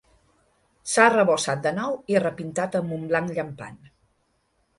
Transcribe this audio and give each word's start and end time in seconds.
S'ha 0.93 1.03
arrebossat 1.09 1.61
de 1.65 1.73
nou 1.81 1.99
i 2.15 2.17
repintat 2.25 2.79
amb 2.81 2.97
un 2.99 3.05
blanc 3.13 3.35
llampant. 3.37 3.79